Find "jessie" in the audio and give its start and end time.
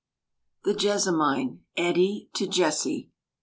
2.47-3.11